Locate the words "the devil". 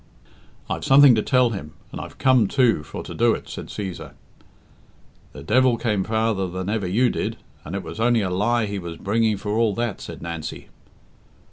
5.31-5.77